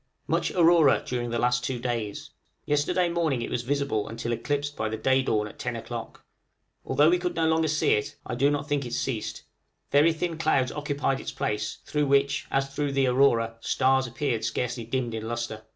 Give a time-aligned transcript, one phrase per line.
[0.25, 2.31] Much aurora during the last two days.
[2.65, 6.25] Yesterday morning it was visible until eclipsed by the day dawn at 10 o'clock.
[6.83, 9.43] Although we could no longer see it, I do not think it ceased:
[9.91, 14.85] very thin clouds occupied its place, through which, as through the aurora, stars appeared scarcely
[14.85, 15.65] dimmed in lustre.